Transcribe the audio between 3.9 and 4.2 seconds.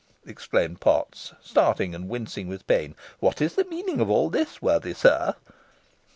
of